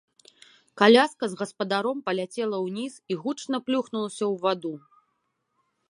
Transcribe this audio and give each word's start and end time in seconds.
Каляска 0.81 1.23
з 1.33 1.37
гаспадаром 1.41 1.97
паляцела 2.07 2.57
ўніз 2.65 2.93
і 3.13 3.19
гучна 3.25 3.57
плюхнулася 3.69 4.23
ў 4.31 4.35
ваду. 4.49 4.73